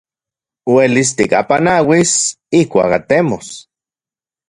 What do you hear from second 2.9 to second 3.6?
atemos.